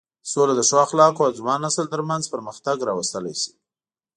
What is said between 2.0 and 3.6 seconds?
منځ پرمختګ راوستلی شي.